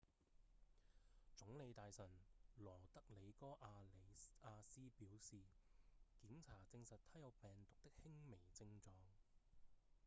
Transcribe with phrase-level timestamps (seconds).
[1.35, 2.09] 總理大臣
[2.57, 5.37] 羅德里戈·阿里亞斯表示
[6.19, 8.89] 檢查證實他有病毒的輕微症狀